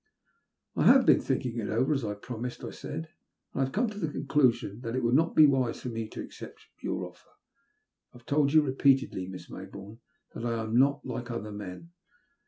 [0.75, 3.09] ''I have been thinking it over as I promised,'* I said,
[3.53, 6.07] and I have come to the conclusion that it would not be wise for me
[6.07, 7.29] to accept your offer.
[8.11, 9.99] I have told you repeatedly, Miss Maybourne,
[10.33, 11.91] that I am not like other men.